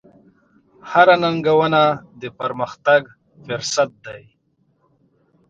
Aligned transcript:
هره 0.91 1.15
ننګونه 1.23 1.83
د 2.21 2.23
پرمختګ 2.39 3.01
فرصت 3.43 3.91
دی. 4.05 4.23